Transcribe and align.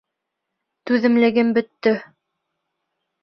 Түҙемлегем 0.91 1.51
бөттө! 1.57 1.93